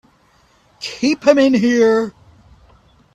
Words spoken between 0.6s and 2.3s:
Keep him in here!